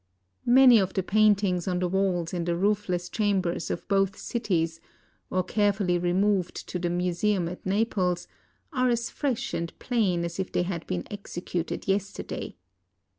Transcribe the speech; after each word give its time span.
Many 0.63 0.79
of 0.79 0.95
the 0.95 1.03
paintings 1.03 1.67
on 1.67 1.77
the 1.77 1.87
walls 1.87 2.33
in 2.33 2.45
the 2.45 2.55
roofless 2.55 3.07
chambers 3.07 3.69
of 3.69 3.87
both 3.87 4.17
cities, 4.17 4.81
or 5.29 5.43
carefully 5.43 5.99
removed 5.99 6.67
to 6.69 6.79
the 6.79 6.89
museum 6.89 7.47
at 7.47 7.63
Naples, 7.67 8.27
are 8.73 8.89
as 8.89 9.11
fresh 9.11 9.53
and 9.53 9.77
plain 9.77 10.25
as 10.25 10.39
if 10.39 10.51
they 10.51 10.63
had 10.63 10.87
been 10.87 11.03
executed 11.11 11.87
yesterday. 11.87 12.55